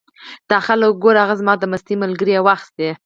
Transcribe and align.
دا 0.49 0.57
خلک 0.67 0.87
وګوره! 0.93 1.21
هغه 1.23 1.35
زما 1.41 1.53
د 1.57 1.63
مستۍ 1.71 1.95
ملګری 2.03 2.31
یې 2.35 2.41
واخیست. 2.45 2.79